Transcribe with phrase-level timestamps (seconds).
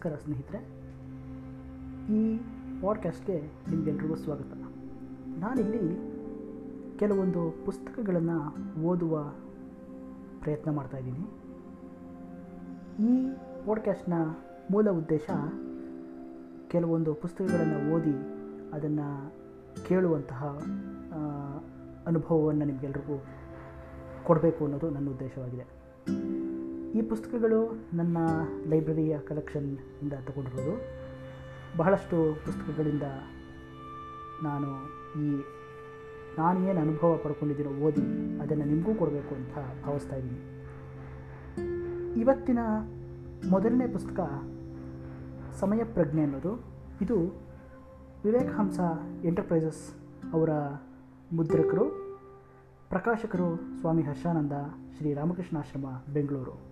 [0.00, 0.58] ನಮಸ್ಕಾರ ಸ್ನೇಹಿತರೆ.
[2.12, 2.40] ಈ
[2.80, 4.52] ಪಾಡ್ಕಾಸ್ಟ್ಗೆ ನಿಮಗೆಲ್ರಿಗೂ ಸ್ವಾಗತ.
[5.38, 5.96] ನಾನಿಲ್ಲಿ
[6.98, 8.38] ಕೆಲವೊಂದು ಪುಸ್ತಕಗಳನ್ನು
[8.82, 9.22] ಓದುವ
[10.40, 11.18] ಪ್ರಯತ್ನ ಮಾಡ್ತಾಯಿದ್ದೀನಿ
[13.06, 13.28] ಈ
[13.66, 14.12] ಪಾಡ್ಕಾಸ್ಟ್ನ
[14.70, 15.30] ಮೂಲ ಉದ್ದೇಶ
[16.68, 18.16] ಕೆಲವೊಂದು ಪುಸ್ತಕಗಳನ್ನು ಓದಿ
[18.72, 19.32] ಅದನ್ನು
[19.88, 20.46] ಕೇಳುವಂತಹ
[22.06, 23.24] ಅನುಭವವನ್ನು ನಿಮಗೆಲ್ರಿಗೂ
[24.24, 25.66] ಕೊಡಬೇಕು ಅನ್ನೋದು ನನ್ನ ಉದ್ದೇಶವಾಗಿದೆ.
[26.94, 28.16] ಈ ಪುಸ್ತಕಗಳು ನನ್ನ
[28.68, 31.00] ಲೈಬ್ರರಿಯ ಕಲೆಕ್ಷನ್ನಿಂದ ತಗೊಂಡಿರೋದು.
[31.78, 33.02] ಬಹಳಷ್ಟು ಪುಸ್ತಕಗಳಿಂದ
[34.42, 34.66] ನಾನು
[35.20, 35.44] ಈ
[36.38, 40.60] ನಾನು ಏನು ಅನುಭವ ಪಡ್ಕೊಂಡಿದ್ದೀನೋ ಓದಿ ಅದನ್ನು ನಿಮಗೂ ಕೊಡಬೇಕು ಅಂತ ಭಾವಿಸ್ತಾ ಇದ್ದೀನಿ.
[42.20, 42.58] ಇವತ್ತಿನ
[43.50, 44.20] ಮೊದಲನೇ ಪುಸ್ತಕ
[45.60, 46.64] ಸಮಯ ಪ್ರಜ್ಞೆ ಅನ್ನೋದು.
[47.00, 47.16] ಇದು
[48.24, 48.80] ವಿವೇಕ್ ಹಂಸ
[49.24, 49.94] ಎಂಟರ್ಪ್ರೈಸಸ್
[50.32, 50.50] ಅವರ
[51.32, 51.90] ಮುದ್ರಕರು,
[52.88, 54.52] ಪ್ರಕಾಶಕರು ಸ್ವಾಮಿ ಹರ್ಷಾನಂದ
[54.96, 56.69] ಶ್ರೀ ರಾಮಕೃಷ್ಣಾಶ್ರಮ, ಬೆಂಗಳೂರು.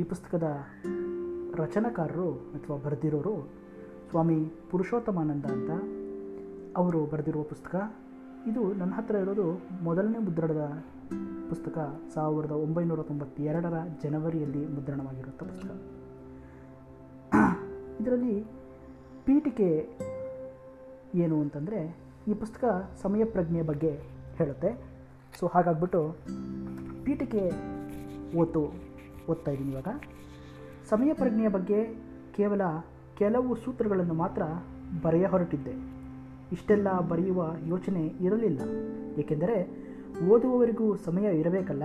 [0.00, 0.42] ಈ ಪುಸ್ತಕದ
[1.54, 3.48] ರಚನಾಕಾರರು ಅಥವಾ ಬರೆದಿರೋರು
[4.10, 5.70] ಸ್ವಾಮಿ ಪುರುಷೋತ್ತಮಾನಂದ ಅಂತ.
[6.76, 7.76] ಅವರು ಬರೆದಿರುವ ಪುಸ್ತಕ.
[8.46, 10.82] ಇದು ನನ್ನ ಹತ್ರ ಇರೋದು ಮೊದಲನೇ ಮುದ್ರಣದ
[11.48, 12.00] ಪುಸ್ತಕ.
[12.14, 15.70] ಸಾವಿರದ ಒಂಬೈನೂರ ತೊಂಬತ್ತೆರಡರ ಜನವರಿಯಲ್ಲಿ ಮುದ್ರಣವಾಗಿರುವಂಥ ಪುಸ್ತಕ.
[18.00, 18.44] ಇದರಲ್ಲಿ
[19.24, 19.98] ಪೀಠಿಕೆ
[21.14, 21.96] ಏನು ಅಂತಂದರೆ
[22.28, 24.00] ಈ ಪುಸ್ತಕ ಸಮಯ ಪ್ರಜ್ಞೆ ಬಗ್ಗೆ
[24.36, 24.82] ಹೇಳುತ್ತೆ.
[25.40, 26.16] ಸೊ ಹಾಗಾಗ್ಬಿಟ್ಟು
[27.04, 27.50] ಪೀಠಿಕೆ
[28.38, 28.89] ಓದ್ತು
[29.30, 29.88] ಓದ್ತಾ ಇದ್ದೀನಿ ಇವಾಗ.
[30.90, 31.84] ಸಮಯ ಪ್ರಜ್ಞೆಯ ಬಗ್ಗೆ
[32.36, 32.62] ಕೇವಲ
[33.18, 34.42] ಕೆಲವು ಸೂತ್ರಗಳನ್ನು ಮಾತ್ರ
[35.02, 35.70] ಬರೆಯ ಹೊರಟಿದ್ದೆ.
[36.52, 38.60] ಇಷ್ಟೆಲ್ಲ ಬರೆಯುವ ಯೋಚನೆ ಇರಲಿಲ್ಲ.
[39.18, 39.90] ಏಕೆಂದರೆ
[40.28, 41.82] ಓದುವವರಿಗೂ ಸಮಯ ಇರಬೇಕಲ್ಲ.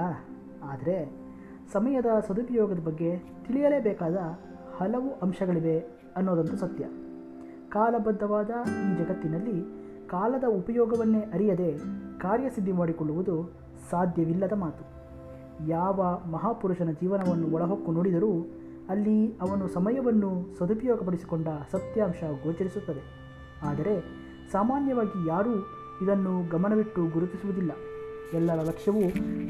[0.63, 1.11] ಆದರೆ
[1.73, 4.17] ಸಮಯದ ಸದುಪಯೋಗದ ಬಗ್ಗೆ ತಿಳಿಯಲೇಬೇಕಾದ
[4.77, 5.80] ಹಲವು ಅಂಶಗಳಿವೆ
[6.15, 6.85] ಅನ್ನೋದಂತೂ ಸತ್ಯ.
[7.69, 11.77] ಕಾಲಬದ್ಧವಾದ ಈ ಜಗತ್ತಿನಲ್ಲಿ ಕಾಲದ ಉಪಯೋಗವನ್ನೇ ಅರಿಯದೆ
[12.20, 13.52] ಕಾರ್ಯಸಿದ್ಧಿ ಮಾಡಿಕೊಳ್ಳುವುದು
[13.89, 14.95] ಸಾಧ್ಯವಿಲ್ಲದ ಮಾತು.
[15.67, 18.32] ಯಾವ ಮಹಾಪುರುಷನ ಜೀವನವನ್ನು ಒಳಹೊಕ್ಕು ನೋಡಿದರೂ
[18.89, 23.02] ಅಲ್ಲಿ ಅವನು ಸಮಯವನ್ನು ಸದುಪಯೋಗಪಡಿಸಿಕೊಂಡ ಸತ್ಯಾಂಶ ಗೋಚರಿಸುತ್ತದೆ.
[23.64, 23.99] ಆದರೆ
[24.52, 25.52] ಸಾಮಾನ್ಯವಾಗಿ ಯಾರೂ
[26.04, 27.71] ಇದನ್ನು ಗಮನವಿಟ್ಟು ಗುರುತಿಸುವುದಿಲ್ಲ.
[28.33, 29.02] ಎಲ್ಲರ ಲಕ್ಷ್ಯವು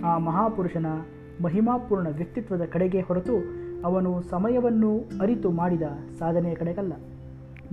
[0.06, 0.86] ಆ ಮಹಾಪುರುಷನ
[1.44, 5.82] ಮಹಿಮಾಪೂರ್ಣ ವ್ಯಕ್ತಿತ್ವದ ಕಡೆಗೆ ಹೊರತು ಅವನು ಸಮಯವನ್ನು ಅರಿತು ಮಾಡಿದ
[6.20, 6.94] ಸಾಧನೆಯ ಕಡೆಗಲ್ಲ.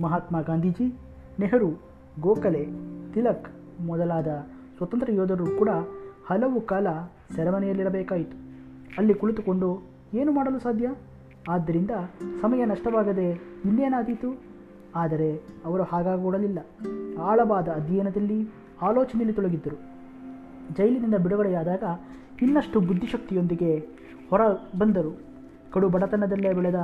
[0.01, 0.99] ಮಹಾತ್ಮ ಗಾಂಧೀಜಿ,
[1.39, 1.81] ನೆಹರು,
[2.21, 2.67] ಗೋಖಲೆ,
[3.13, 3.49] ತಿಲಕ್
[3.81, 4.27] ಮೊದಲಾದ
[4.77, 5.69] ಸ್ವತಂತ್ರ ಯೋಧರು ಕೂಡ
[6.27, 6.87] ಹಲವು ಕಾಲ
[7.35, 8.35] ಸೆರೆಮನೆಯಲ್ಲಿರಬೇಕಾಯಿತು.
[8.97, 9.81] ಅಲ್ಲಿ ಕುಳಿತುಕೊಂಡು
[10.13, 10.87] ಏನು ಮಾಡಲು ಸಾಧ್ಯ?
[11.49, 11.91] ಆದ್ದರಿಂದ
[12.41, 13.29] ಸಮಯ ನಷ್ಟವಾಗದೆ
[13.65, 14.41] ಇನ್ನೇನಾದೀತು
[14.95, 15.29] ಆದರೆ
[15.65, 16.59] ಅವರು ಹಾಗಾಗೂಡಲಿಲ್ಲ
[17.19, 18.39] ಆಳವಾದ ಅಧ್ಯಯನದಲ್ಲಿ
[18.81, 19.77] ಆಲೋಚನೆಯಲ್ಲಿ ತೊಡಗಿದ್ದರು.
[20.77, 21.83] ಜೈಲಿನಿಂದ ಬಿಡುಗಡೆಯಾದಾಗ
[22.41, 23.79] ಇನ್ನಷ್ಟು ಬುದ್ಧಿಶಕ್ತಿಯೊಂದಿಗೆ
[24.29, 24.41] ಹೊರ
[24.77, 25.11] ಬಂದರು
[25.73, 26.79] ಕಡು ಬಡತನದಲ್ಲೇ ಬೆಳೆದ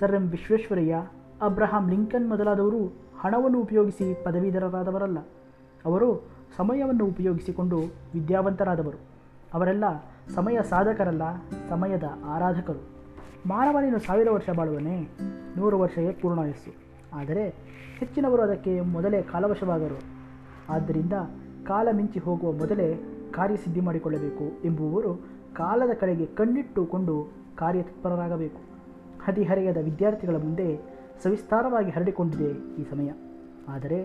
[0.00, 0.96] sir M Visvesvaraya,
[1.42, 2.80] Abraham Lincoln ಮೊದಲಾದವರು
[3.20, 5.18] ಹಣವನ್ನು ಉಪಯೋಗಿಸಿ ಪದವೀಧರರಾದವರಲ್ಲ.
[5.84, 7.78] ಅವರು ಸಮಯವನ್ನು ಉಪಯೋಗಿಸಿಕೊಂಡು
[8.14, 8.98] ವಿದ್ಯಾವಂತರಾದವರು.
[9.54, 9.84] ಅವರೆಲ್ಲ
[10.34, 11.22] ಸಮಯ ಸಾಧಕರಲ್ಲ,
[11.68, 12.98] ಸಮಯದ ಆರಾಧಕರು.
[13.46, 15.08] ಮಾನವನೇನು ಸಾವಿರ ವರ್ಷ ಬಾಳುವನೆ
[15.56, 16.74] ನೂರು ಪೂರ್ಣ ಪೂರ್ಣಾಯಸ್ಸು
[17.14, 17.48] ಆದರೆ
[17.98, 20.00] ಹೆಚ್ಚಿನವರು ಅದಕ್ಕೆ ಮೊದಲೇ ಕಾಲವಶವಾಗರು
[20.70, 21.12] ಆದ್ದರಿಂದ
[21.66, 25.14] ಕಾಲ ಮಿಂಚಿ ಹೋಗುವ ಮೊದಲೇ ಕಾರ್ಯಸಿದ್ಧಿ ಮಾಡಿಕೊಳ್ಳಬೇಕು ಎಂಬುವವರು
[25.54, 28.60] ಕಾಲದ ಕಡೆಗೆ ಕಣ್ಣಿಟ್ಟುಕೊಂಡು ಕಾರ್ಯತತ್ಪರರಾಗಬೇಕು.
[29.24, 30.80] ಹದಿಹರೆಯದ ವಿದ್ಯಾರ್ಥಿಗಳ ಮುಂದೆ
[31.22, 33.10] ಸವಿಸ್ತಾರವಾಗಿ ಹರಡಿಕೊಂಡಿದೆ ಈ ಸಮಯ.
[33.68, 33.98] ಆದರೆ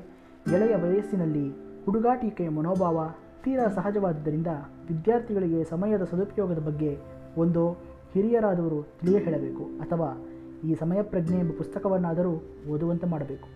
[0.53, 3.09] ಎಳೆಯ ವಯಸ್ಸಿನಲ್ಲಿ ಹುಡುಗಾಟಿಕೆಯ ಮನೋಭಾವ
[3.43, 4.47] ತೀರಾ ಸಹಜವಾದ್ದರಿಂದ
[4.89, 6.97] ವಿದ್ಯಾರ್ಥಿಗಳಿಗೆ ಸಮಯದ ಸದುಪಯೋಗದ ಬಗ್ಗೆ
[7.37, 7.69] ಒಂದು
[8.13, 10.25] ಹಿರಿಯರಾದವರು ತಿಳಿಯ ಹೇಳಬೇಕು ಅಥವಾ
[10.63, 12.31] ಈ ಸಮಯ ಪ್ರಜ್ಞೆ ಎಂಬ ಪುಸ್ತಕವನ್ನಾದರೂ
[12.69, 13.47] ಓದುವಂತೆ ಮಾಡಬೇಕು.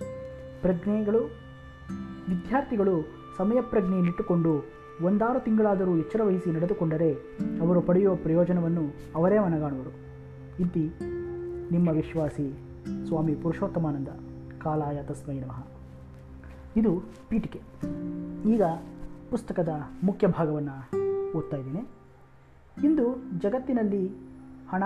[0.62, 1.20] ಪ್ರಜ್ಞೆಗಳು,
[2.30, 3.08] ವಿದ್ಯಾರ್ಥಿಗಳು
[3.38, 4.66] ಸಮಯ ಪ್ರಜ್ಞೆಯನ್ನಿಟ್ಟುಕೊಂಡು
[5.04, 7.14] ಒಂದಾರು ತಿಂಗಳಾದರೂ ಎಚ್ಚರ ವಹಿಸಿ ನಡೆದುಕೊಂಡರೆ
[7.62, 8.82] ಅವರು ಪಡೆಯುವ ಪ್ರಯೋಜನವನ್ನು
[9.16, 9.90] ಅವರೇ ಮನಗಾಣುವರು.
[10.64, 10.92] ಇದ್ದಿ
[11.72, 12.54] ನಿಮ್ಮ ವಿಶ್ವಾಸಿ
[13.08, 14.08] ಸ್ವಾಮಿ ಪುರುಷೋತ್ತಮಾನಂದ,
[14.62, 15.77] ಕಾಲಾಯ ತಸ್ಮೈ ನಮಃ.
[16.78, 17.62] ಇದು ಪೀಠಿಕೆ.
[18.46, 18.64] ಈಗ
[19.32, 19.70] ಪುಸ್ತಕದ
[20.04, 20.98] ಮುಖ್ಯ ಭಾಗವನ್ನು
[21.38, 21.88] ಓದ್ತಾ ಇದ್ದೀನಿ.
[22.84, 24.08] ಇಂದು ಜಗತ್ತಿನಲ್ಲಿ
[24.70, 24.84] ಹಣ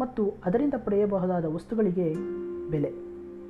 [0.00, 2.14] ಮತ್ತು ಅದರಿಂದ ಪಡೆಯಬಹುದಾದ ವಸ್ತುಗಳಿಗೆ
[2.70, 2.92] ಬೆಲೆ.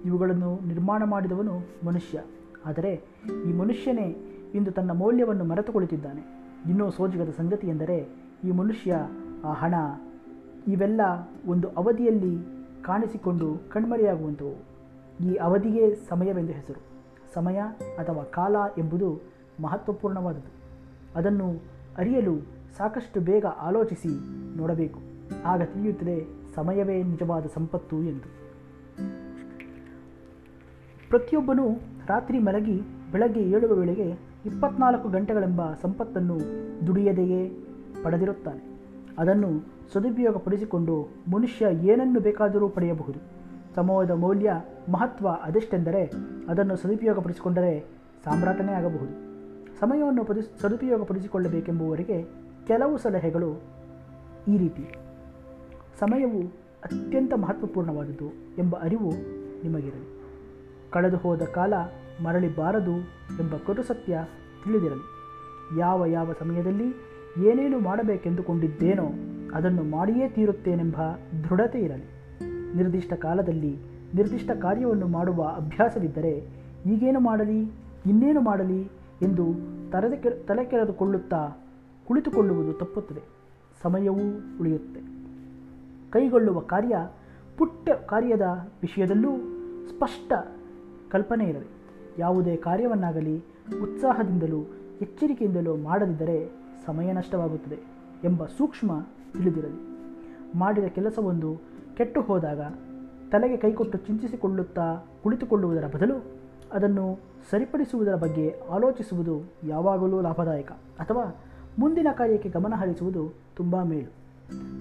[0.05, 2.23] ಇವುಗಳನ್ನು ನಿರ್ಮಾಣ ಮಾಡಿದವನು ಮನುಷ್ಯ.
[2.67, 3.03] ಆದರೆ
[3.49, 4.17] ಈ ಮನುಷ್ಯನೇ
[4.55, 6.23] ಇಂದು ತನ್ನ ಮೌಲ್ಯವನ್ನು ಮರೆತುಕೊಳ್ಳುತ್ತಿದ್ದಾನೆ.
[6.71, 8.09] ಇನ್ನೂ ಸೋಜಿಗದ ಸಂಗತಿ ಎಂದರೆ,
[8.45, 8.97] ಈ ಮನುಷ್ಯ,
[9.45, 9.75] ಆ ಹಣ,
[10.69, 11.01] ಇವೆಲ್ಲ
[11.47, 12.39] ಒಂದು ಅವಧಿಯಲ್ಲಿ
[12.83, 14.65] ಕಾಣಿಸಿಕೊಂಡು ಕಣ್ಮರೆಯಾಗುವಂಥವು
[15.25, 16.94] ಈ ಅವಧಿಗೆ ಸಮಯವೆಂದು ಹೆಸರು.
[17.35, 17.59] ಸಮಯ
[17.99, 19.21] ಅಥವಾ ಕಾಲ ಎಂಬುದು
[19.63, 20.51] ಮಹತ್ವಪೂರ್ಣವಾದುದು.
[21.17, 21.63] ಅದನ್ನು
[21.99, 22.35] ಅರಿಯಲು
[22.77, 24.09] ಸಾಕಷ್ಟು ಬೇಗ ಆಲೋಚಿಸಿ
[24.57, 25.01] ನೋಡಬೇಕು.
[25.45, 28.45] ಆಗ ತಿಳಿಯುತ್ತದೆ ಸಮಯವೇ ನಿಜವಾದ ಸಂಪತ್ತು ಎಂದು.
[31.09, 31.69] ಪ್ರತಿಯೊಬ್ಬನೂ
[32.07, 32.81] ರಾತ್ರಿ ಮಲಗಿ
[33.13, 34.09] ಬೆಳಗ್ಗೆ ಏಳುವ ವೇಳೆಗೆ
[34.47, 36.39] ಇಪ್ಪತ್ನಾಲ್ಕು ಗಂಟೆಗಳೆಂಬ ಸಂಪತ್ತನ್ನು
[36.87, 37.67] ದುಡಿಯದೆಯೇ
[38.03, 38.63] ಪಡೆದಿರುತ್ತಾನೆ.
[39.19, 39.49] ಅದನ್ನು
[39.93, 43.34] ಸದುಪಯೋಗಪಡಿಸಿಕೊಂಡು ಮನುಷ್ಯ ಏನನ್ನು ಬೇಕಾದರೂ ಪಡೆಯಬಹುದು.
[43.77, 44.53] ಸಮೂಹದ ಮೌಲ್ಯ
[44.93, 46.13] ಮಹತ್ವ ಅದೆಷ್ಟೆಂದರೆ
[46.49, 47.85] ಅದನ್ನು ಸದುಪಯೋಗಪಡಿಸಿಕೊಂಡರೆ
[48.25, 49.13] ಸಾಮ್ರಾಟನೇ ಆಗಬಹುದು.
[49.81, 52.23] ಸಮಯವನ್ನು ಪಡಿ ಸದುಪಯೋಗಪಡಿಸಿಕೊಳ್ಳಬೇಕೆಂಬುವರಿಗೆ
[52.67, 53.63] ಕೆಲವು ಸಲಹೆಗಳು
[54.49, 54.95] ಈ ರೀತಿ.
[56.01, 56.41] ಸಮಯವು
[56.85, 58.29] ಅತ್ಯಂತ ಮಹತ್ವಪೂರ್ಣವಾದುದು
[58.59, 59.11] ಎಂಬ ಅರಿವು
[59.63, 60.21] ನಿಮಗಿರಲಿ.
[60.91, 61.75] ಕಳೆದು ಹೋದ ಕಾಲ
[62.23, 62.97] ಮರಳಿ ಬಾರದು
[63.41, 64.19] ಎಂಬ ಕಟು ಸತ್ಯ
[64.65, 65.05] ತಿಳಿದಿರಲಿ.
[65.81, 66.89] ಯಾವ ಯಾವ ಸಮಯದಲ್ಲಿ
[67.47, 69.07] ಏನೇನು ಮಾಡಬೇಕೆಂದುಕೊಂಡಿದ್ದೇನೋ
[69.55, 70.97] ಅದನ್ನು ಮಾಡಿಯೇ ತೀರುತ್ತೇನೆಂಬ
[71.45, 72.14] ದೃಢತೆ ಇರಲಿ.
[72.77, 73.77] ನಿರ್ದಿಷ್ಟ ಕಾಲದಲ್ಲಿ
[74.15, 76.49] ನಿರ್ದಿಷ್ಟ ಕಾರ್ಯವನ್ನು ಮಾಡುವ ಅಭ್ಯಾಸವಿದ್ದರೆ
[76.87, 77.61] ಈಗೇನು ಮಾಡಲಿ,
[78.07, 78.83] ಇನ್ನೇನು ಮಾಡಲಿ
[79.23, 79.47] ಎಂದು
[79.91, 81.49] ತರದೆ ಕೆ ತಲೆ ಕೆರೆದುಕೊಳ್ಳುತ್ತಾ
[82.07, 83.21] ಕುಳಿತುಕೊಳ್ಳುವುದು ತಪ್ಪುತ್ತದೆ.
[83.83, 84.21] ಸಮಯವೂ
[84.61, 85.01] ಉಳಿಯುತ್ತೆ.
[86.11, 86.97] ಕೈಗೊಳ್ಳುವ ಕಾರ್ಯ
[87.59, 88.43] ಪುಟ್ಟ ಕಾರ್ಯದ
[88.83, 89.37] ವಿಷಯದಲ್ಲೂ
[89.89, 90.33] ಸ್ಪಷ್ಟ
[91.11, 91.67] ಕಲ್ಪನೆ ಇರಲಿ.
[92.19, 93.39] ಯಾವುದೇ ಕಾರ್ಯವನ್ನಾಗಲಿ
[93.83, 94.67] ಉತ್ಸಾಹದಿಂದಲೂ
[95.01, 96.51] ಎಚ್ಚರಿಕೆಯಿಂದಲೂ ಮಾಡದಿದ್ದರೆ
[96.87, 97.79] ಸಮಯ ನಷ್ಟವಾಗುತ್ತದೆ
[98.25, 99.01] ಎಂಬ ಸೂಕ್ಷ್ಮ
[99.33, 99.95] ತಿಳಿದಿರಲಿ.
[100.59, 102.61] ಮಾಡಿದ ಕೆಲಸವೊಂದು ಕೆಟ್ಟು ಹೋದಾಗ
[103.31, 106.25] ತಲೆಗೆ ಕೈಕೊಟ್ಟು ಚಿಂತಿಸಿಕೊಳ್ಳುತ್ತಾ ಕುಳಿತುಕೊಳ್ಳುವುದರ ಬದಲು
[106.73, 107.19] ಅದನ್ನು
[107.51, 111.43] ಸರಿಪಡಿಸುವುದರ ಬಗ್ಗೆ ಆಲೋಚಿಸುವುದು ಯಾವಾಗಲೂ ಲಾಭದಾಯಕ ಅಥವಾ
[111.79, 114.25] ಮುಂದಿನ ಕಾರ್ಯಕ್ಕೆ ಗಮನ ಹರಿಸುವುದು ತುಂಬ ಮೇಲು.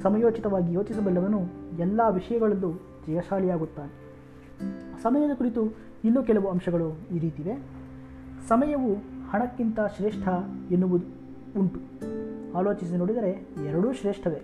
[0.02, 1.40] ಸಮಯೋಚಿತವಾಗಿ ಯೋಚಿಸಬಲ್ಲವನು
[1.80, 2.72] ಎಲ್ಲ ವಿಷಯಗಳಲ್ಲೂ
[3.08, 3.92] ಜಯಶಾಲಿಯಾಗುತ್ತಾನೆ.
[5.04, 5.62] ಸಮಯದ ಕುರಿತು
[6.06, 7.56] ಇನ್ನೂ ಕೆಲವು ಅಂಶಗಳು ಈ ರೀತಿವೆ.
[8.50, 8.94] ಸಮಯವು
[9.30, 10.28] ಹಣಕ್ಕಿಂತ ಶ್ರೇಷ್ಠ
[10.72, 11.06] ಎನ್ನುವುದು
[11.60, 11.80] ಉಂಟು.
[12.58, 14.42] ಆಲೋಚಿಸಿ ನೋಡಿದರೆ ಎರಡೂ ಶ್ರೇಷ್ಠವೇ.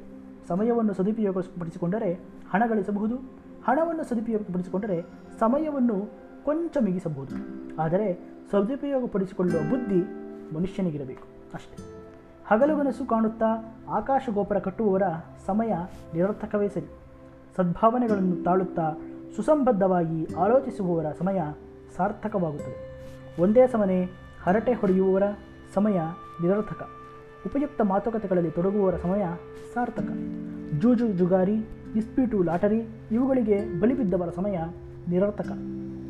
[0.47, 3.15] ಸಮಯವನ್ನು ಸದುಪಯೋಗಪಡಿಸಿಕೊಂಡರೆ ಹಣ ಗಳಿಸಬಹುದು
[3.65, 5.01] ಹಣವನ್ನು ಸದುಪಯೋಗಪಡಿಸಿಕೊಂಡರೆ
[5.39, 6.09] ಸಮಯವನ್ನು
[6.45, 7.35] ಕೊಂಚ ಮಿಗಿಸಬಹುದು
[7.81, 8.19] ಆದರೆ
[8.51, 10.01] ಸದುಪಯೋಗಪಡಿಸಿಕೊಳ್ಳುವ ಬುದ್ಧಿ
[10.55, 11.23] ಮನುಷ್ಯನಿಗಿರಬೇಕು
[11.53, 11.83] ಅಷ್ಟೇ.
[12.47, 15.01] ಹಗಲು ಹಗಲುಗನಸು ಕಾಣುತ್ತಾ ಆಕಾಶ ಗೋಪುರ ಕಟ್ಟುವವರ
[15.45, 15.73] ಸಮಯ
[16.13, 16.89] ನಿರರ್ಥಕವೇ ಸರಿ.
[17.55, 18.91] ಸದ್ಭಾವನೆಗಳನ್ನು ತಾಳುತ್ತಾ
[19.35, 21.41] ಸುಸಂಬದ್ಧವಾಗಿ ಆಲೋಚಿಸುವವರ ಸಮಯ
[21.97, 22.89] ಸಾರ್ಥಕವಾಗುತ್ತದೆ.
[23.41, 24.03] ಒಂದೇ ಸಮನೆ
[24.43, 25.23] ಹರಟೆ ಹೊಡೆಯುವವರ
[25.73, 25.99] ಸಮಯ
[26.41, 26.87] ನಿರರ್ಥಕ.
[27.45, 29.25] ಉಪಯುಕ್ತ ಮಾತುಕತೆಗಳಲ್ಲಿ ತೊಡಗುವವರ ಸಮಯ
[29.73, 30.07] ಸಾರ್ಥಕ.
[30.79, 34.57] ಜೂಜು ಜುಗಾರಿ ಇಸ್ಪೀಟು, ಲಾಟರಿ ಇವುಗಳಿಗೆ ಬಲಿಬಿದ್ದವರ ಸಮಯ
[35.09, 35.51] ನಿರರ್ಥಕ.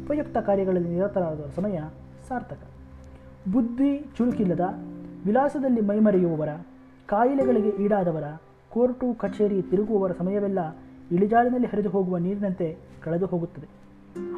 [0.05, 1.79] ಉಪಯುಕ್ತ ಕಾರ್ಯಗಳಲ್ಲಿ ನಿರತರಾದವರ ಸಮಯ
[2.27, 2.57] ಸಾರ್ಥಕ.
[3.51, 4.61] ಬುದ್ಧಿ ಚುರುಕಿಲ್ಲದ,
[5.25, 6.49] ವಿಲಾಸದಲ್ಲಿ ಮೈಮರೆಯುವವರ,
[7.07, 8.23] ಕಾಯಿಲೆಗಳಿಗೆ ಈಡಾದವರ,
[8.69, 10.59] ಕೋರ್ಟು, ಕಚೇರಿ ತಿರುಗುವವರ ಸಮಯವೆಲ್ಲ
[11.11, 13.67] ಇಳಿಜಾರಿನಲ್ಲಿ ಹರಿದು ಹೋಗುವ ನೀರಿನಂತೆ ಕಳೆದು ಹೋಗುತ್ತದೆ.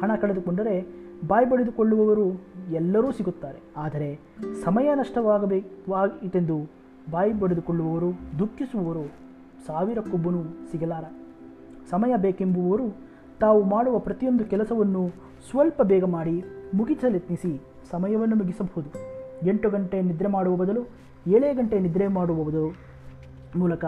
[0.00, 0.86] ಹಣ ಕಳೆದುಕೊಂಡರೆ
[1.26, 2.40] ಬಾಯಿ ಬಡಿದುಕೊಳ್ಳುವವರು
[2.72, 3.58] ಎಲ್ಲರೂ ಸಿಗುತ್ತಾರೆ.
[3.76, 4.20] ಆದರೆ
[4.64, 6.70] ಸಮಯ ನಷ್ಟವಾಗಬೇಕಾಗಿತೆಂದು
[7.10, 9.04] ಬಾಯಿ ಬಡಿದುಕೊಳ್ಳುವವರು, ದುಃಖಿಸುವವರು
[9.66, 11.04] ಸಾವಿರಕ್ಕೊಬ್ಬನು ಸಿಗಲಾರ.
[11.92, 12.86] ಸಮಯ ಬೇಕೆಂಬುವವರು
[13.40, 15.02] ತಾವು ಮಾಡುವ ಪ್ರತಿಯೊಂದು ಕೆಲಸವನ್ನು
[15.50, 16.36] ಸ್ವಲ್ಪ ಬೇಗ ಮಾಡಿ
[16.74, 17.52] ಮುಗಿಸಲೆತ್ನಿಸಿ
[17.90, 18.90] ಸಮಯವನ್ನು ಮುಗಿಸಬಹುದು.
[19.48, 20.82] ಎಂಟು ಗಂಟೆ ನಿದ್ರೆ ಮಾಡುವ ಬದಲು
[21.26, 22.68] ಏಳೇ ಗಂಟೆ ನಿದ್ರೆ ಮಾಡುವ ಬದಲು
[23.58, 23.84] ಮೂಲಕ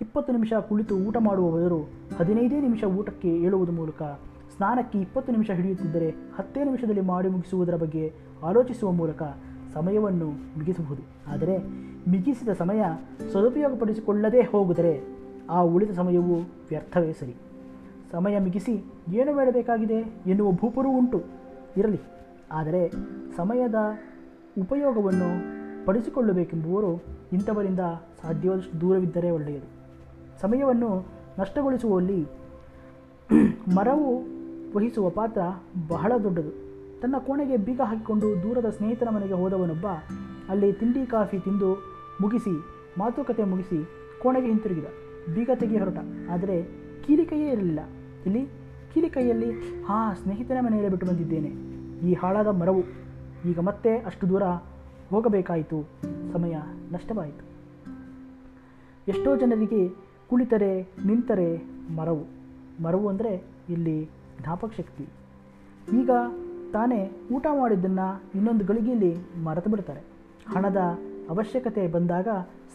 [0.00, 1.78] ಇಪ್ಪತ್ತು ನಿಮಿಷ ಕುಳಿತು ಊಟ ಮಾಡುವ ಬದಲು
[2.18, 4.02] ಹದಿನೈದೇ ನಿಮಿಷ ಊಟಕ್ಕೆ ಏಳುವುದು ಮೂಲಕ
[4.56, 8.04] ಸ್ನಾನಕ್ಕೆ ಇಪ್ಪತ್ತು ನಿಮಿಷ ಹಿಡಿಯುತ್ತಿದ್ದರೆ ಹತ್ತೇ ನಿಮಿಷದಲ್ಲಿ ಮಾಡಿ ಮುಗಿಸುವುದರ ಬಗ್ಗೆ
[8.42, 9.22] ಆಲೋಚಿಸುವ ಮೂಲಕ
[9.74, 10.28] ಸಮಯವನ್ನು
[10.58, 11.32] ಮುಗಿಸಬಹುದು.
[11.32, 11.56] ಆದರೆ
[12.10, 12.82] ಮಿಗಿಸಿದ ಸಮಯ
[13.32, 14.94] ಸದುಪಯೋಗಪಡಿಸಿಕೊಳ್ಳದೇ ಹೋಗುದರೆ
[15.50, 16.36] ಆ ಉಳಿದ ಸಮಯವು
[16.68, 17.34] ವ್ಯರ್ಥವೇ ಸರಿ.
[18.12, 18.74] ಸಮಯ ಮಿಗಿಸಿ
[19.20, 19.98] ಏನು ಮಾಡಬೇಕಾಗಿದೆ
[20.30, 21.18] ಎನ್ನುವ ಭೂಪರೂ ಉಂಟು.
[21.80, 22.00] ಇರಲಿ,
[22.58, 22.82] ಆದರೆ
[23.36, 23.78] ಸಮಯದ
[24.58, 25.28] ಉಪಯೋಗವನ್ನು
[25.86, 26.90] ಪಡಿಸಿಕೊಳ್ಳಬೇಕೆಂಬುವರು
[27.32, 27.82] ಇಂಥವರಿಂದ
[28.22, 29.68] ಸಾಧ್ಯವಾದಷ್ಟು ದೂರವಿದ್ದರೆ ಒಳ್ಳೆಯದು.
[30.42, 30.90] ಸಮಯವನ್ನು
[31.38, 32.20] ನಷ್ಟಗೊಳಿಸುವಲ್ಲಿ
[33.76, 34.10] ಮರವು
[34.74, 35.40] ವಹಿಸುವ ಪಾತ್ರ
[35.88, 36.52] ಬಹಳ ದೊಡ್ಡದು.
[37.02, 39.86] ತನ್ನ ಕೋಣೆಗೆ ಬೀಗ ಹಾಕಿಕೊಂಡು ದೂರದ ಸ್ನೇಹಿತನ ಮನೆಗೆ ಹೋದವನೊಬ್ಬ
[40.48, 41.70] ಅಲ್ಲಿ ತಿಂಡಿ, ಕಾಫಿ ತಿಂದು
[42.20, 42.54] ಮುಗಿಸಿ,
[42.98, 43.78] ಮಾತುಕತೆ ಮುಗಿಸಿ
[44.22, 44.88] ಕೋಣೆಗೆ ಹಿಂತಿರುಗಿದ.
[45.34, 46.00] ಬೀಗ ತೆಗಿ ಹೊರಟ
[46.34, 46.56] ಆದರೆ
[47.04, 47.80] ಕೀಲಿಕೆಯೇ ಇರಲಿಲ್ಲ.
[48.26, 48.48] ಇಲ್ಲಿ
[48.94, 49.50] ಕೀಲಿಕೈಯಲ್ಲಿ
[49.84, 51.48] ಹಾ ಸ್ನೇಹಿತನ ಮನೆಯಲ್ಲಿ ಬಿಟ್ಟು ಬಂದಿದ್ದೇನೆ.
[52.08, 52.82] ಈ ಹಾಳಾದ ಮರವು
[53.50, 54.42] ಈಗ ಮತ್ತೆ ಅಷ್ಟು ದೂರ
[55.10, 55.88] ಹೋಗಬೇಕಾಯಿತು.
[56.32, 56.56] ಸಮಯ
[56.92, 57.48] ನಷ್ಟವಾಯಿತು.
[59.08, 59.88] ಎಷ್ಟೋ ಜನರಿಗೆ
[60.28, 61.56] ಕುಳಿತರೆ ನಿಂತರೆ
[61.96, 62.24] ಮರವು.
[62.82, 64.08] ಮರವು ಅಂದರೆ ಇಲ್ಲಿ
[64.42, 65.08] ಜ್ಞಾಪಕ ಶಕ್ತಿ.
[66.00, 66.10] ಈಗ
[66.72, 70.00] ತಾನೇ ಊಟ ಮಾಡಿದ್ದನ್ನು ಇನ್ನೊಂದು ಗಳಿಗೆಯಲ್ಲಿ ಮರೆತು ಬಿಡ್ತಾರೆ.
[70.56, 70.76] ಹಣದ
[71.30, 72.28] ಅವಶ್ಯಕತೆ ಬಂದಾಗ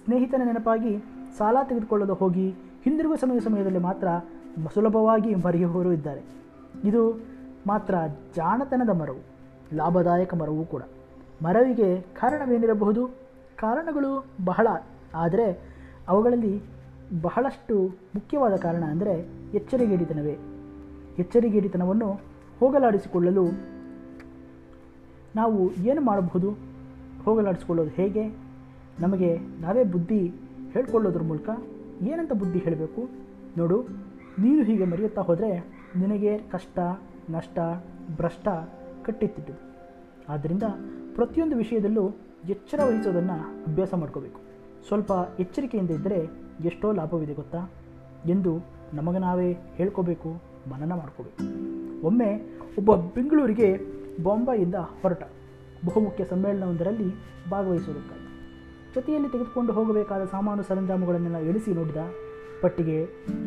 [0.06, 0.98] ಸ್ನೇಹಿತನ ನೆನಪಾಗಿ
[1.38, 2.50] ಸಾಲ ತೆಗೆದುಕೊಳ್ಳಲು ಹೋಗಿ
[2.84, 4.08] ಹಿಂದಿರುಗುವ ಸಮಯ ಸಮಯದಲ್ಲಿ ಮಾತ್ರ
[4.74, 6.22] ಸುಲಭವಾಗಿ ಮರೆಯುವವರು ಇದ್ದಾರೆ
[6.84, 7.20] ಇದು
[7.68, 7.96] ಮಾತ್ರ
[8.36, 9.22] ಜಾಣತನದ ಮರವು,
[9.76, 10.82] ಲಾಭದಾಯಕ ಮರವೂ ಕೂಡ.
[11.44, 13.08] ಮರವಿಗೆ ಕಾರಣವೇನಿರಬಹುದು?
[13.56, 14.68] ಕಾರಣಗಳು ಬಹಳ,
[15.16, 15.60] ಆದರೆ
[16.08, 16.62] ಅವುಗಳಲ್ಲಿ
[17.22, 20.38] ಬಹಳಷ್ಟು ಮುಖ್ಯವಾದ ಕಾರಣ ಅಂದರೆ ಎಚ್ಚರಿಗೇಡಿತನವೇ.
[21.18, 22.22] ಎಚ್ಚರಿಗೇಡಿತನವನ್ನು
[22.60, 23.46] ಹೋಗಲಾಡಿಸಿಕೊಳ್ಳಲು
[25.36, 26.52] ನಾವು ಏನು ಮಾಡಬಹುದು?
[27.26, 28.28] ಹೋಗಲಾಡಿಸಿಕೊಳ್ಳೋದು ಹೇಗೆ?
[29.00, 30.34] ನಮಗೆ ನಾವೇ ಬುದ್ಧಿ
[30.72, 31.50] ಹೇಳ್ಕೊಳ್ಳೋದ್ರ ಮೂಲಕ
[32.02, 33.10] ಏನಂತ ಬುದ್ಧಿ ಹೇಳಬೇಕು?
[33.58, 33.84] ನೋಡು.
[34.40, 35.60] ನೀನು ಹೀಗೆ ಮರೆಯುತ್ತಾ ಹೋದರೆ
[35.96, 36.80] ನಿನಗೆ ಕಷ್ಟ,
[37.30, 37.60] ನಷ್ಟ,
[38.16, 38.48] ಭ್ರಷ್ಟ
[39.06, 39.54] ಕಟ್ಟಿತ್ತಿದ್ದು
[40.30, 40.64] ಆದ್ದರಿಂದ
[41.16, 42.12] ಪ್ರತಿಯೊಂದು ವಿಷಯದಲ್ಲೂ
[42.50, 44.42] ಎಚ್ಚರ ವಹಿಸೋದನ್ನು ಅಭ್ಯಾಸ ಮಾಡ್ಕೋಬೇಕು.
[44.88, 46.30] ಸ್ವಲ್ಪ ಎಚ್ಚರಿಕೆಯಿಂದ ಇದ್ದರೆ
[46.66, 47.72] ಎಷ್ಟೋ ಲಾಭವಿದೆ ಗೊತ್ತಾ?
[48.26, 48.60] ಎಂದು
[48.94, 51.44] ನಮಗೆ ನಾವೇ ಹೇಳ್ಕೋಬೇಕು, ಮನನ ಮಾಡ್ಕೋಬೇಕು.
[52.08, 53.78] ಒಮ್ಮೆ ಒಬ್ಬ ಬೆಂಗಳೂರಿಗೆ
[54.24, 55.24] ಬಾಂಬೆಯಿಂದ ಹೊರಟ
[55.86, 57.14] ಬಹುಮುಖ್ಯ ಸಮ್ಮೇಳನವೊಂದರಲ್ಲಿ
[57.50, 58.24] ಭಾಗವಹಿಸುವುದಕ್ಕಾಗಿ.
[58.96, 61.98] ಜೊತೆಯಲ್ಲಿ ತೆಗೆದುಕೊಂಡು ಹೋಗಬೇಕಾದ ಸಾಮಾನು ಸರಂಜಾಮುಗಳನ್ನೆಲ್ಲ ಇಳಿಸಿ ನೋಡಿದ
[62.64, 63.04] ಪಟ್ಟಿಗೆ,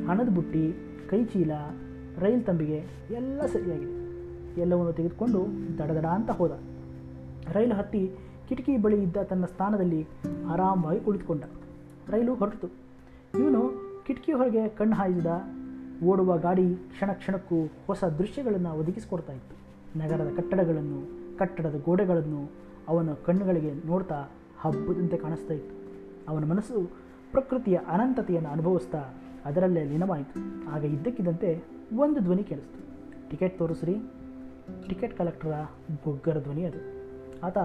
[0.06, 0.74] ಹಣದ ಬುಟ್ಟಿ,
[1.10, 1.50] ಕೈಚೀಲ,
[2.18, 3.96] ರೈಲ್ ತಂಬಿಗೆ ಎಲ್ಲ ಸರಿಯಾಗಿದೆ.
[4.60, 5.46] ಎಲ್ಲವನ್ನು ತೆಗೆದುಕೊಂಡು
[5.78, 6.50] ದಡದಡ ಅಂತ ಹೋದ.
[7.52, 8.10] ರೈಲು ಹತ್ತಿ
[8.48, 10.06] ಕಿಟಕಿ ಬಳಿ ಇದ್ದ ತನ್ನ ಸ್ಥಾನದಲ್ಲಿ
[10.48, 11.44] ಆರಾಮವಾಗಿ ಕುಳಿತುಕೊಂಡ.
[12.08, 12.68] ರೈಲು ಹೊರಟಿತು.
[13.38, 13.72] ಇವನು
[14.06, 15.26] ಕಿಟಕಿ ಹೊರಗೆ ಕಣ್ಣು ಹಾಯಿಸಿದ.
[16.04, 19.54] ಓಡುವ ಗಾಡಿ ಕ್ಷಣ ಕ್ಷಣಕ್ಕೂ ಹೊಸ ದೃಶ್ಯಗಳನ್ನು ಒದಗಿಸಿಕೊಡ್ತಾ ಇತ್ತು.
[19.98, 21.08] ನಗರದ ಕಟ್ಟಡಗಳನ್ನು,
[21.38, 22.50] ಕಟ್ಟಡದ ಗೋಡೆಗಳನ್ನು
[22.88, 24.30] ಅವನ ಕಣ್ಣುಗಳಿಗೆ ನೋಡ್ತಾ
[24.60, 25.54] ಹಬ್ಬದಂತೆ ಕಾಣಿಸ್ತಾ
[26.28, 29.04] ಅವನ ಮನಸ್ಸು ಪ್ರಕೃತಿಯ ಅನಂತತೆಯನ್ನು ಅನುಭವಿಸ್ತಾ
[29.44, 30.68] ಅದರಲ್ಲೇ ಲೀನವಾಯಿತು.
[30.70, 31.64] ಆಗ ಇದ್ದಕ್ಕಿದ್ದಂತೆ
[31.96, 32.86] ಒಂದು ಧ್ವನಿ ಕೇಳಿಸ್ತು.
[33.30, 33.96] ಟಿಕೆಟ್ ತೋರಿಸ್ರಿ.
[34.88, 35.52] ಟಿಕೆಟ್ ಕಲೆಕ್ಟರ
[36.04, 36.78] ಬೊಗ್ಗರ ಧ್ವನಿ ಅದು.
[37.46, 37.58] ಆತ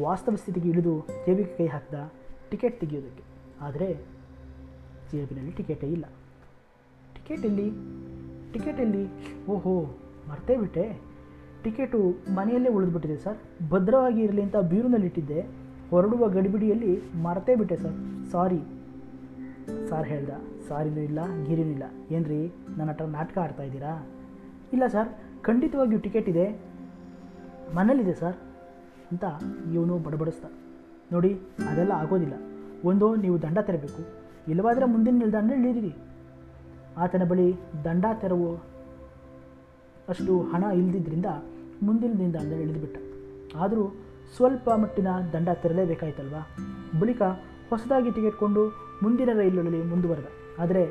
[0.00, 2.12] ವಾಸ್ತವ ಸ್ಥಿತಿಗೆ ಇಳಿದು ಜೇಬಿಗೆ ಕೈ ಹಾಕಿದ
[2.50, 3.22] ಟಿಕೆಟ್ ತೆಗೆಯೋದಕ್ಕೆ.
[3.60, 3.98] ಆದರೆ
[5.12, 6.04] ಜೇಬಿನಲ್ಲಿ ಟಿಕೆಟೇ ಇಲ್ಲ.
[7.14, 7.70] ಟಿಕೆಟ್ ಎಲ್ಲಿ?
[8.52, 9.08] ಟಿಕೆಟ್ ಎಲ್ಲಿ?
[9.46, 9.80] ಓಹೋ,
[10.30, 11.00] ಮರ್ತೇ ಬಿಟ್ಟೆ.
[11.64, 11.98] ಟಿಕೆಟು
[12.34, 13.70] ಮನೆಯಲ್ಲೇ ಉಳಿದ್ಬಿಟ್ಟಿದೆ ಸರ್.
[13.70, 15.40] ಭದ್ರವಾಗಿ ಇರಲಿ ಅಂತ ಬೀರುನಲ್ಲಿಟ್ಟಿದ್ದೆ.
[15.90, 18.26] ಹೊರಡುವ ಗಡಿಬಿಡಿಯಲ್ಲಿ ಮರ್ತೇ ಬಿಟ್ಟೆ ಸರ್.
[18.30, 18.79] ಸಾರಿ.
[19.90, 20.30] ಸಾರ್ ಹೇಳ್ದ,
[20.68, 21.82] ಸಾರಿನೂ ಇಲ್ಲ, ಗೀರಿನೂ ಇಲ್ಲ.
[22.10, 24.06] ಏನ್ರಿ, ನನ್ನ ಹತ್ರ ನಾಟಕ ಆಡ್ತಾ ಇದ್ದೀರಾ?
[24.72, 25.08] ಇಲ್ಲ ಸರ್,
[25.42, 26.60] ಖಂಡಿತವಾಗಿಯೂ ಟಿಕೆಟ್ ಇದೆ.
[27.74, 28.36] ಮನೇಲಿದೆ ಸರ್,
[29.10, 29.24] ಅಂತ
[29.74, 30.44] ಇವನು ಬಡಬಡಿಸ್ದ.
[31.12, 32.32] ನೋಡಿ, ಅದೆಲ್ಲ ಆಗೋದಿಲ್ಲ.
[32.84, 34.02] ಒಂದು, ನೀವು ದಂಡ ತೆರಬೇಕು.
[34.50, 35.94] ಇಲ್ಲವಾದ್ರೆ ಮುಂದಿನ ನಿಲ್ದಾಣ ಇಳಿದಿರಿ.
[36.96, 37.54] ಆತನ ಬಳಿ
[37.84, 38.54] ದಂಡ ತೆರವು
[40.08, 41.26] ಅಷ್ಟು ಹಣ ಇಲ್ಲದಿದ್ದರಿಂದ
[41.82, 42.96] ಮುಂದಿನ ನಿಲ್ದಾಣದಲ್ಲಿ ಇಳಿದುಬಿಟ್ಟ.
[43.56, 43.94] ಆದರೂ
[44.36, 46.48] ಸ್ವಲ್ಪ ಮಟ್ಟಿನ ದಂಡ ತೆರಲೇಬೇಕಾಯ್ತಲ್ವಾ?
[47.00, 47.22] ಬಳಿಕ
[47.70, 48.42] ಹೊಸದಾಗಿ ಟಿಕೆಟ್
[49.02, 50.24] ಮುಂದಿನ ರೈಲುಗಳಲ್ಲಿ ಮುಂದುವರೆದ.
[50.58, 50.82] ಆದರೆ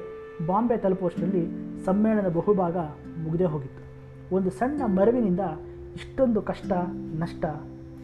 [0.46, 1.44] ಬಾಂಬೆ ತಲುಪುವಷ್ಟರಲ್ಲಿ
[1.86, 2.78] ಸಮ್ಮೇಳನದ ಬಹುಭಾಗ
[3.24, 3.84] ಮುಗಿದೇ ಹೋಗಿತ್ತು.
[4.36, 5.40] ಒಂದು ಸಣ್ಣ ಮರವಿನಿಂದ
[5.96, 6.72] ಇಷ್ಟೊಂದು ಕಷ್ಟ,
[7.20, 7.46] ನಷ್ಟ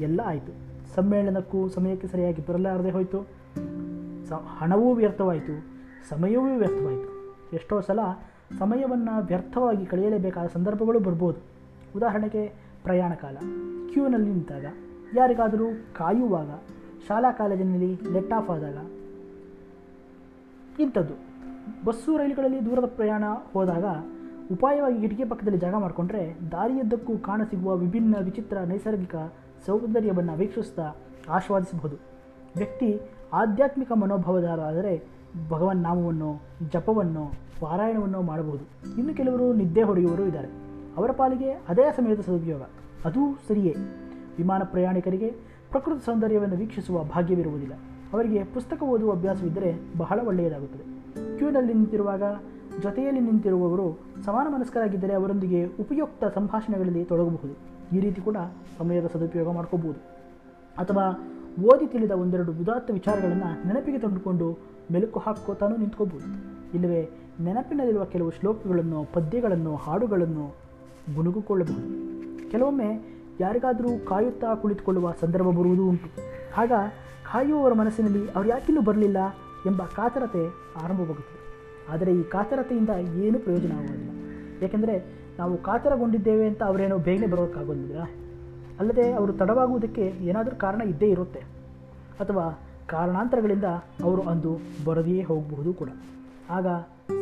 [0.02, 0.54] ಎಲ್ಲ ಆಯಿತು.
[0.96, 3.20] ಸಮ್ಮೇಳನಕ್ಕೂ ಸಮಯಕ್ಕೆ ಸರಿಯಾಗಿ ಬರಲಾರದೆ ಹೋಯಿತು.
[4.30, 5.56] ಸ, ಹಣವೂ ವ್ಯರ್ಥವಾಯಿತು,
[6.10, 7.10] ಸಮಯವೂ ವ್ಯರ್ಥವಾಯಿತು.
[7.56, 8.00] ಎಷ್ಟೋ ಸಲ
[8.60, 11.40] ಸಮಯವನ್ನು ವ್ಯರ್ಥವಾಗಿ ಕಳೆಯಲೇಬೇಕಾದ ಸಂದರ್ಭಗಳು ಬರ್ಬೋದು.
[11.96, 12.48] ಉದಾಹರಣೆಗೆ
[12.84, 13.38] ಪ್ರಯಾಣ ಕಾಲ.
[13.94, 14.66] ಕ್ಯೂನಲ್ಲಿ ನಿಂತಾಗ,
[15.16, 16.50] ಯಾರಿಗಾದರೂ ಕಾಯುವಾಗ
[17.08, 18.78] ಶಾಲಾ ಕಾಲೇಜಿನಲ್ಲಿ ಲೆಟ್ ಆಫ್ ಆದಾಗ
[20.80, 21.14] ಇಂಥದ್ದು.
[21.86, 23.84] ಬಸ್ಸು ರೈಲುಗಳಲ್ಲಿ ದೂರದ ಪ್ರಯಾಣ ಹೋದಾಗ
[24.52, 29.16] ಉಪಾಯವಾಗಿ ಕಿಟಕಿ ಪಕ್ಕದಲ್ಲಿ ಜಾಗ ಮಾಡಿಕೊಂಡ್ರೆ ದಾರಿಯುದ್ದಕ್ಕೂ ಕಾಣಸಿಗುವ ವಿಭಿನ್ನ ವಿಚಿತ್ರ ನೈಸರ್ಗಿಕ
[29.66, 30.94] ಸೌಂದರ್ಯವನ್ನು ವೀಕ್ಷಿಸ್ತಾ
[31.30, 31.96] ಆಸ್ವಾದಿಸಬಹುದು
[32.56, 33.00] ವ್ಯಕ್ತಿ
[33.34, 35.04] ಆಧ್ಯಾತ್ಮಿಕ ಮನೋಭಾವದಾರಾದರೆ
[35.50, 36.42] ಭಗವನ್ ನಾಮವನ್ನು,
[36.74, 38.96] ಜಪವನ್ನು, ಪಾರಾಯಣವನ್ನು ಮಾಡಬಹುದು.
[38.98, 40.48] ಇನ್ನು ಕೆಲವರು ನಿದ್ದೆ ಹೊಡೆಯುವವರು ಇದ್ದಾರೆ.
[40.98, 42.62] ಅವರ ಪಾಲಿಗೆ ಅದೇ ಸಮಯದ ಸದುಪಯೋಗ.
[43.06, 43.76] ಅದೂ ಸರಿಯೇ.
[44.38, 47.74] ವಿಮಾನ ಪ್ರಯಾಣಿಕರಿಗೆ ಪ್ರಕೃತಿ ಸೌಂದರ್ಯವನ್ನು ವೀಕ್ಷಿಸುವ ಭಾಗ್ಯವಿರುವುದಿಲ್ಲ.
[48.14, 50.84] ಅವರಿಗೆ ಪುಸ್ತಕ ಓದುವ ಅಭ್ಯಾಸವಿದ್ದರೆ ಬಹಳ ಒಳ್ಳೆಯದಾಗುತ್ತದೆ.
[51.38, 52.24] ಕ್ಯೂನಲ್ಲಿ ನಿಂತಿರುವಾಗ,
[52.84, 57.54] ಜೊತೆಯಲ್ಲಿ ನಿಂತಿರುವವರು ಸಮಾನ ಮನಸ್ಕರಾಗಿದ್ದರೆ ಅವರೊಂದಿಗೆ ಉಪಯುಕ್ತ ಸಂಭಾಷಣೆಗಳಲ್ಲಿ ತೊಡಗಬಹುದು.
[57.96, 58.38] ಈ ರೀತಿ ಕೂಡ
[58.78, 60.00] ಸಮಯದ ಸದುಪಯೋಗ ಮಾಡ್ಕೋಬಹುದು.
[60.78, 61.30] ಅಥವಾ
[61.64, 64.58] ಓದಿ ತಿಳಿದ ಒಂದೆರಡು ಉದಾತ್ತ ವಿಚಾರಗಳನ್ನು ನೆನಪಿಗೆ ತಂದುಕೊಂಡು
[64.92, 66.28] ಮೆಲುಕು ಹಾಕೋತಾನೂ ನಿಂತ್ಕೋಬಹುದು.
[66.74, 67.10] ಇಲ್ಲವೇ,
[67.44, 70.56] ನೆನಪಿನಲ್ಲಿರುವ ಕೆಲವು ಶ್ಲೋಕಗಳನ್ನು, ಪದ್ಯಗಳನ್ನು, ಹಾಡುಗಳನ್ನು
[71.16, 72.16] ಗುಣುಗುಕೊಳ್ಳಬಹುದು.
[72.52, 76.10] ಕೆಲವೊಮ್ಮೆ ಯಾರಿಗಾದರೂ ಕಾಯುತ್ತಾ ಕುಳಿತುಕೊಳ್ಳುವ ಸಂದರ್ಭ ಬರುವುದೂ ಉಂಟು.
[76.58, 76.72] ಆಗ
[77.32, 79.18] ಕಾಯುವವರ ಮನಸ್ಸಿನಲ್ಲಿ ಅವರು ಯಾಕಿನ್ನೂ ಬರಲಿಲ್ಲ
[79.66, 80.48] ಎಂಬ ಕಾತರತೆ
[80.84, 81.46] ಆರಂಭವಾಗುತ್ತದೆ.
[81.94, 84.10] ಆದರೆ ಈ ಕಾತರತೆಯಿಂದ ಏನೂ ಪ್ರಯೋಜನ ಆಗುವುದಿಲ್ಲ.
[84.64, 88.02] ಏಕೆಂದರೆ ನಾವು ಕಾತರಗೊಂಡಿದ್ದೇವೆ ಅಂತ ಅವರೇನೋ ಬೇಗನೆ ಬರೋಕ್ಕಾಗೋದಿಲ್ಲ.
[88.80, 91.40] ಅಲ್ಲದೆ ಅವರು ತಡವಾಗುವುದಕ್ಕೆ ಏನಾದರೂ ಕಾರಣ ಇದ್ದೇ ಇರುತ್ತೆ.
[92.20, 93.64] ಅಥವಾ ಕಾರಣಾಂತರಗಳಿಂದ
[94.04, 95.90] ಅವರು ಅಂದು ಬರದೆಯೇ ಹೋಗಬಹುದು ಕೂಡ.
[96.50, 96.68] ಆಗ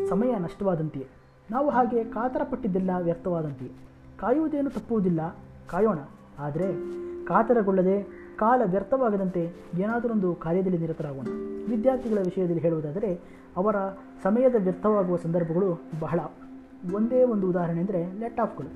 [0.10, 1.08] ಸಮಯ ನಷ್ಟವಾದಂತೆಯೇ.
[1.52, 3.72] ನಾವು ಹಾಗೆ ಕಾತರಪಟ್ಟಿದ್ದೆಲ್ಲ ವ್ಯರ್ಥವಾದಂತೆಯೇ.
[4.20, 5.36] ಕಾಯುವುದೇನು ತಪ್ಪುವುದಿಲ್ಲ.
[5.70, 6.00] ಕಾಯೋಣ.
[6.40, 6.68] ಆದರೆ
[7.26, 11.26] ಕಾತರಗೊಳ್ಳದೆ ಕಾಲ ವ್ಯರ್ಥವಾಗದಂತೆ ಏನಾದರೊಂದು ಕಾರ್ಯದಲ್ಲಿ ನಿರತರಾಗೋಣ.
[11.70, 13.20] ವಿದ್ಯಾರ್ಥಿಗಳ ವಿಷಯದಲ್ಲಿ ಹೇಳುವುದಾದರೆ,
[13.58, 13.76] ಅವರ
[14.24, 16.20] ಸಮಯದ ವ್ಯರ್ಥವಾಗುವ ಸಂದರ್ಭಗಳು ಬಹಳ.
[16.94, 18.68] ಒಂದೇ ಒಂದು ಉದಾಹರಣೆ ಅಂದರೆ ಲೆಟ್ ಆಫ್ಗಳು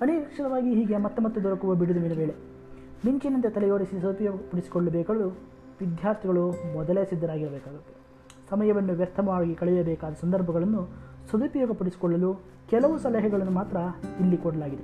[0.00, 2.34] ಅನಿರೀಕ್ಷಿತವಾಗಿ ಹೀಗೆ ಮತ್ತೆ ಮತ್ತೆ ದೊರಕುವ ಬಿಡುವಿನ ವೇಳೆ
[3.06, 5.28] ಮಿಂಚಿನಂತೆ ತಲೆಯೋಡಿಸಿ ಸದುಪಯೋಗಪಡಿಸಿಕೊಳ್ಳಬೇಕಾದರೂ
[5.80, 7.94] ವಿದ್ಯಾರ್ಥಿಗಳು ಮೊದಲೇ ಸಿದ್ಧರಾಗಿರಬೇಕಾಗುತ್ತೆ.
[8.50, 10.88] ಸಮಯವನ್ನು ವ್ಯರ್ಥವಾಗಿ ಕಳೆಯಬೇಕಾದ ಸಂದರ್ಭಗಳನ್ನು
[11.30, 12.40] ಸದುಪಯೋಗಪಡಿಸಿಕೊಳ್ಳಲು
[12.70, 13.76] ಕೆಲವು ಸಲಹೆಗಳನ್ನು ಮಾತ್ರ
[14.20, 14.82] ಇಲ್ಲಿ ಕೊಡಲಾಗಿದೆ.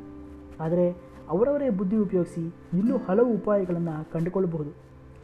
[0.60, 4.70] ಆದರೆ ಅವರವರೇ ಬುದ್ಧಿ ಉಪಯೋಗಿಸಿ ಇನ್ನೂ ಹಲವು ಉಪಾಯಗಳನ್ನು ಕಂಡುಕೊಳ್ಳಬಹುದು.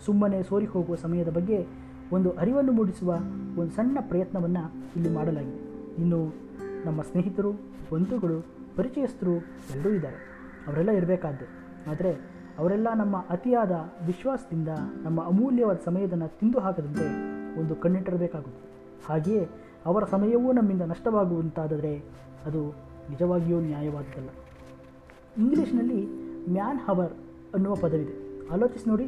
[0.06, 1.66] ಸುಮ್ಮನೆ ಸೋರಿ ಹೋಗುವ ಸಮಯದ ಬಗ್ಗೆ
[2.12, 3.10] ಒಂದು ಅರಿವನ್ನು ಮೂಡಿಸುವ
[3.58, 5.58] ಒಂದು ಸಣ್ಣ ಪ್ರಯತ್ನವನ್ನು ಇಲ್ಲಿ ಮಾಡಲಾಗಿದೆ.
[6.02, 6.34] ಇನ್ನು
[6.86, 7.52] ನಮ್ಮ ಸ್ನೇಹಿತರು,
[7.92, 9.34] ಬಂಧುಗಳು, ಪರಿಚಯಸ್ಥರು
[9.74, 10.16] ಎಲ್ಲರೂ ಇದ್ದಾರೆ.
[10.66, 11.44] ಅವರೆಲ್ಲ ಇರಬೇಕಾದ್ದೆ
[11.90, 12.12] ಆದರೆ
[12.58, 13.70] ಅವರೆಲ್ಲ ನಮ್ಮ ಅತಿಯಾದ
[14.06, 14.68] ವಿಶ್ವಾಸದಿಂದ
[15.02, 17.06] ನಮ್ಮ ಅಮೂಲ್ಯವಾದ ಸಮಯದನ್ನು ತಿಂದು ಹಾಕದಂತೆ
[17.60, 18.70] ಒಂದು ಕಣ್ಣಿಟ್ಟಿರಬೇಕಾಗುತ್ತದೆ
[19.06, 19.48] ಹಾಗೆಯೇ
[19.86, 21.98] ಅವರ ಸಮಯವೂ ನಮ್ಮಿಂದ ನಷ್ಟವಾಗುವಂತಾದರೆ
[22.46, 22.68] ಅದು
[23.10, 24.28] ನಿಜವಾಗಿಯೂ ನ್ಯಾಯವಾದದ್ದಲ್ಲ
[25.40, 26.06] ಇಂಗ್ಲೀಷ್ನಲ್ಲಿ
[26.50, 27.12] ಮ್ಯಾನ್ ಹವರ್
[27.54, 28.46] ಅನ್ನುವ ಪದವಿದೆ.
[28.48, 29.06] ಆಲೋಚಿಸಿ ನೋಡಿ.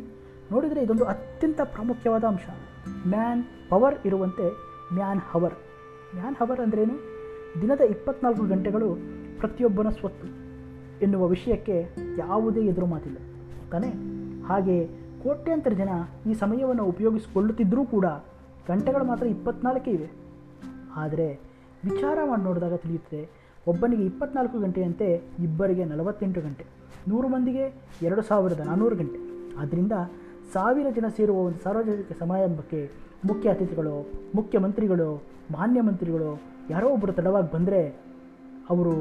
[0.52, 2.40] ನೋಡಿದರೆ ಇದೊಂದು ಅತ್ಯಂತ ಪ್ರಾಮುಖ್ಯವಾದ ಅಂಶ.
[3.06, 4.50] ಮ್ಯಾನ್ ಪವರ್ ಇರುವಂತೆ
[4.94, 5.54] ಮ್ಯಾನ್ ಹವರ್
[6.14, 6.94] ಮ್ಯಾನ್ ಹವರ್ ಅಂದ್ರೇನು?
[7.60, 8.94] ದಿನದ ಇಪ್ಪತ್ನಾಲ್ಕು ಗಂಟೆಗಳು
[9.38, 10.28] ಪ್ರತಿಯೊಬ್ಬನ ಸ್ವತ್ತು
[11.02, 13.16] ಎನ್ನುವ ವಿಷಯಕ್ಕೆ ಯಾವುದೇ ಎದುರು ಮಾತಿಲ್ಲ.
[13.70, 13.92] ತಾನೇ?
[14.42, 14.86] ಹಾಗೆ
[15.22, 15.88] ಕೋಟ್ಯಾಂತರ ಜನ
[16.30, 18.04] ಈ ಸಮಯವನ್ನು ಉಪಯೋಗಿಸಿಕೊಳ್ಳುತ್ತಿದ್ದರೂ ಕೂಡ
[18.68, 20.10] ಗಂಟೆಗಳು ಮಾತ್ರ ಇಪ್ಪತ್ನಾಲ್ಕೇ ಇವೆ.
[20.96, 21.40] ಆದರೆ
[21.84, 26.64] ವಿಚಾರ ಮಾಡಿ ನೋಡಿದಾಗ ತಿಳಿಯುತ್ತದೆ ಒಬ್ಬನಿಗೆ ಇಪ್ಪತ್ನಾಲ್ಕು ಗಂಟೆಯಂತೆ, ಇಬ್ಬರಿಗೆ ನಲವತ್ತೆಂಟು ಗಂಟೆ.
[27.08, 27.64] ನೂರು ಮಂದಿಗೆ
[28.02, 29.18] ಎರಡು ಸಾವಿರದ ನಾನ್ನೂರು ಗಂಟೆ.
[29.60, 29.92] ಆದ್ದರಿಂದ
[30.52, 32.90] ಸಾವಿರ ಜನ ಸೇರುವ ಒಂದು ಸಾರ್ವಜನಿಕ ಸಮಾರಂಭಕ್ಕೆ
[33.24, 37.88] ಮುಖ್ಯ ಅತಿಥಿಗಳು, ಮುಖ್ಯಮಂತ್ರಿಗಳು, ಮಾನ್ಯ ಮಂತ್ರಿಗಳು ಯಾರೋ ಒಬ್ಬರು ತಡವಾಗಿ ಬಂದರೆ
[38.70, 38.94] ಅವರು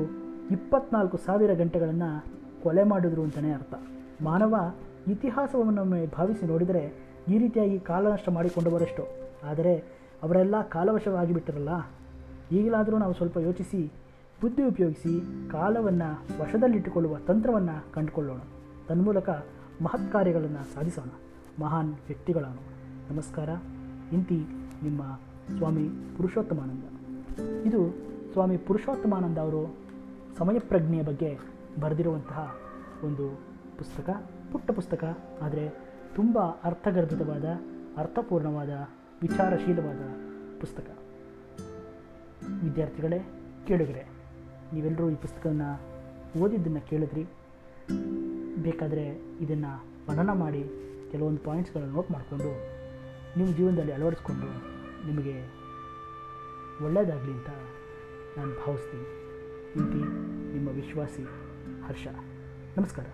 [0.52, 2.10] ಇಪ್ಪತ್ನಾಲ್ಕು ಸಾವಿರ ಗಂಟೆಗಳನ್ನು
[2.64, 3.74] ಕೊಲೆ ಮಾಡಿದ್ರು ಅಂತಲೇ ಅರ್ಥ.
[4.24, 4.56] ಮಾನವ
[5.08, 6.84] ಇತಿಹಾಸವನ್ನೊಮ್ಮೆ ಭಾವಿಸಿ ನೋಡಿದರೆ
[7.30, 9.04] ಈ ರೀತಿಯಾಗಿ ಕಾಲನಷ್ಟ ಮಾಡಿಕೊಂಡವರಷ್ಟು.
[9.44, 9.74] ಆದರೆ
[10.24, 11.70] ಅವರೆಲ್ಲ ಕಾಲವಶವಾಗಿ ಬಿಟ್ಟರಲ್ಲ
[12.52, 13.92] ಈಗಲಾದರೂ ನಾವು ಸ್ವಲ್ಪ ಯೋಚಿಸಿ
[14.42, 15.22] ಬುದ್ಧಿ ಉಪಯೋಗಿಸಿ
[15.52, 18.40] ಕಾಲವನ್ನು ವಶದಲ್ಲಿಟ್ಟುಕೊಳ್ಳುವ ತಂತ್ರವನ್ನು ಕಂಡುಕೊಳ್ಳೋಣ.
[18.88, 19.30] ತನ್ಮೂಲಕ
[19.82, 21.10] ಮಹತ್ ಕಾರ್ಯಗಳನ್ನು ಸಾಧಿಸೋಣ.
[21.60, 22.72] ಮಹಾನ್ ವ್ಯಕ್ತಿಗಳನ್ನು
[23.14, 23.50] ನಮಸ್ಕಾರ.
[24.14, 24.46] ಇಂತಿ
[24.84, 25.02] ನಿಮ್ಮ
[25.58, 26.84] ಸ್ವಾಮಿ ಪುರುಷೋತ್ತಮಾನಂದ.
[27.66, 27.90] ಇದು
[28.32, 29.76] ಸ್ವಾಮಿ ಪುರುಷೋತ್ತಮಾನಂದ ಅವರು
[30.38, 31.40] ಸಮಯ ಪ್ರಜ್ಞೆಯ ಬಗ್ಗೆ
[31.82, 32.56] ಬರೆದಿರುವಂತಹ
[33.04, 33.40] ಒಂದು
[33.78, 34.10] ಪುಸ್ತಕ,
[34.52, 35.70] ಪುಟ್ಟ ಪುಸ್ತಕ, ಆದರೆ
[36.16, 37.46] ತುಂಬ ಅರ್ಥಗರ್ಭಿತವಾದ,
[37.98, 38.70] ಅರ್ಥಪೂರ್ಣವಾದ,
[39.22, 40.00] ವಿಚಾರಶೀಲವಾದ
[40.60, 40.98] ಪುಸ್ತಕ.
[42.64, 43.30] ವಿದ್ಯಾರ್ಥಿಗಳೇ
[43.68, 44.21] ಕೇಳಿದರೆ
[44.74, 45.92] ನೀವೆಲ್ಲರೂ ಈ ಪುಸ್ತಕವನ್ನು
[46.40, 47.24] ಓದಿದ್ದನ್ನು ಕೇಳಿದ್ರಿ.
[48.62, 50.64] ಬೇಕಾದರೆ ಇದನ್ನು ಮನನ ಮಾಡಿ
[51.12, 52.82] ಕೆಲವೊಂದು ಪಾಯಿಂಟ್ಸ್ಗಳನ್ನು ನೋಟ್ ಮಾಡಿಕೊಂಡು
[53.38, 54.48] ನಿಮ್ಮ ಜೀವನದಲ್ಲಿ ಅಳವಡಿಸ್ಕೊಂಡು
[55.08, 55.62] ನಿಮಗೆ
[56.86, 57.50] ಒಳ್ಳೆಯದಾಗಲಿ ಅಂತ
[58.38, 59.22] ನಾನು ಭಾವಿಸ್ತೀನಿ.
[59.76, 60.04] ಇಂತಿ
[60.54, 61.24] ನಿಮ್ಮ ವಿಶ್ವಾಸಿ
[61.88, 62.08] ಹರ್ಷ.
[62.78, 63.06] ನಮಸ್ಕಾರ.